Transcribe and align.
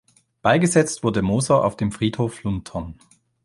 Beigesetzt 0.41 1.03
wurde 1.03 1.21
Moser 1.21 1.63
auf 1.63 1.77
dem 1.77 1.91
Friedhof 1.91 2.33
Fluntern. 2.33 2.97